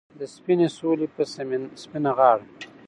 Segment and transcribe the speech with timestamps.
[0.19, 1.21] د سپینې سولې په
[1.81, 2.45] سپینه غاړه